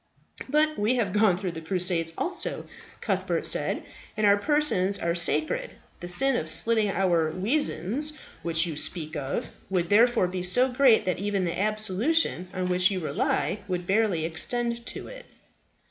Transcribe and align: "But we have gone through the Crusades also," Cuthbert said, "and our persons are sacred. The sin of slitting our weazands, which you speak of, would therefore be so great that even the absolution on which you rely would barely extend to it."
"But 0.49 0.79
we 0.79 0.95
have 0.95 1.13
gone 1.13 1.37
through 1.37 1.51
the 1.51 1.61
Crusades 1.61 2.11
also," 2.17 2.65
Cuthbert 3.01 3.45
said, 3.45 3.83
"and 4.17 4.25
our 4.25 4.35
persons 4.35 4.97
are 4.97 5.13
sacred. 5.13 5.69
The 5.99 6.07
sin 6.07 6.35
of 6.37 6.49
slitting 6.49 6.89
our 6.89 7.31
weazands, 7.31 8.13
which 8.41 8.65
you 8.65 8.75
speak 8.75 9.15
of, 9.15 9.49
would 9.69 9.89
therefore 9.91 10.25
be 10.27 10.41
so 10.41 10.69
great 10.69 11.05
that 11.05 11.19
even 11.19 11.45
the 11.45 11.61
absolution 11.61 12.47
on 12.51 12.67
which 12.67 12.89
you 12.89 12.99
rely 12.99 13.59
would 13.67 13.85
barely 13.85 14.25
extend 14.25 14.87
to 14.87 15.07
it." 15.07 15.27